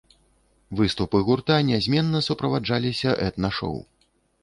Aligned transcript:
Выступы 0.79 1.21
гурта 1.27 1.59
нязменна 1.69 2.25
суправаджаліся 2.31 3.11
этна-шоў. 3.31 3.83